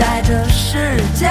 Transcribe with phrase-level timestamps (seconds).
[0.00, 1.28] 在这世界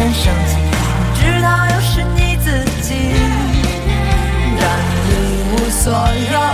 [0.00, 0.56] 从天际线升起，
[1.14, 2.48] 直到又是你自
[2.80, 2.88] 己，
[4.56, 4.64] 让
[5.04, 6.49] 你一无所有。